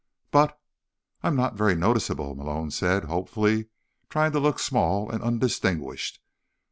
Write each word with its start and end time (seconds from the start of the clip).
"But—" 0.31 0.59
"I'm 1.21 1.35
not 1.35 1.53
very 1.53 1.75
noticeable," 1.75 2.33
Malone 2.33 2.71
said 2.71 3.03
hopefully, 3.03 3.67
trying 4.09 4.31
to 4.31 4.39
look 4.39 4.57
small 4.57 5.11
and 5.11 5.21
undistinguished. 5.21 6.19